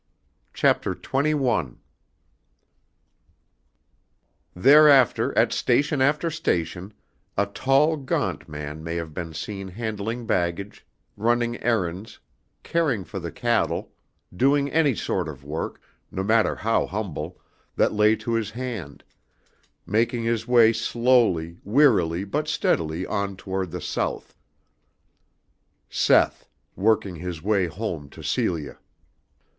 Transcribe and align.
CHAPTER 0.55 0.95
XXI. 0.95 1.75
Thereafter 4.55 5.37
at 5.37 5.53
station 5.53 6.01
after 6.01 6.31
station, 6.31 6.95
a 7.37 7.45
tall, 7.45 7.97
gaunt 7.97 8.49
man 8.49 8.83
may 8.83 8.95
have 8.95 9.13
been 9.13 9.35
seen 9.35 9.67
handling 9.67 10.25
baggage, 10.25 10.87
running 11.15 11.61
errands, 11.61 12.19
caring 12.63 13.03
for 13.03 13.19
the 13.19 13.31
cattle, 13.31 13.91
doing 14.35 14.71
any 14.71 14.95
sort 14.95 15.29
of 15.29 15.43
work, 15.43 15.79
no 16.09 16.23
matter 16.23 16.55
how 16.55 16.87
humble, 16.87 17.39
that 17.75 17.93
lay 17.93 18.15
to 18.15 18.33
his 18.33 18.49
hand, 18.49 19.03
making 19.85 20.23
his 20.23 20.47
way 20.47 20.73
slowly, 20.73 21.59
wearily 21.63 22.23
but 22.23 22.47
steadily 22.47 23.05
on 23.05 23.37
toward 23.37 23.69
the 23.69 23.79
South. 23.79 24.33
Seth, 25.91 26.49
working 26.75 27.17
his 27.17 27.43
way 27.43 27.67
home 27.67 28.09
to 28.09 28.23
Celia. 28.23 28.79